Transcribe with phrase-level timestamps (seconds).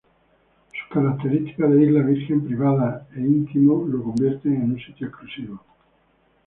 [0.71, 5.63] Sus características de isla virgen, privada e íntimo lo convierten en un sitio exclusivo.